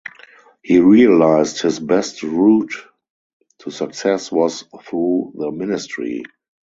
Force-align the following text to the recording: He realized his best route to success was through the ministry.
He 0.63 0.79
realized 0.79 1.61
his 1.61 1.79
best 1.79 2.23
route 2.23 2.73
to 3.59 3.69
success 3.69 4.31
was 4.31 4.63
through 4.85 5.33
the 5.35 5.51
ministry. 5.51 6.23